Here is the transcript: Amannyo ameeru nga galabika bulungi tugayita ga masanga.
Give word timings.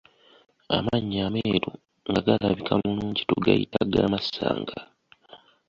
Amannyo 0.77 1.19
ameeru 1.27 1.71
nga 2.09 2.19
galabika 2.27 2.73
bulungi 2.81 3.21
tugayita 3.29 3.79
ga 3.91 4.03
masanga. 4.11 4.75